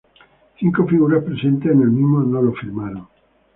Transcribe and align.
Cinco 0.59 0.87
figuras 0.87 1.23
presentes 1.23 1.71
en 1.71 1.79
el 1.83 1.91
mismo 1.91 2.21
no 2.21 2.41
lo 2.41 2.53
firmaron. 2.53 3.05